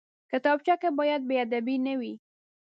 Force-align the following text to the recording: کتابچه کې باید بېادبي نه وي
کتابچه 0.31 0.75
کې 0.81 0.89
باید 0.99 1.21
بېادبي 1.29 1.75
نه 1.85 1.93
وي 1.99 2.13